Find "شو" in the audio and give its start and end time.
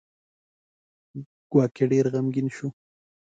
2.55-2.67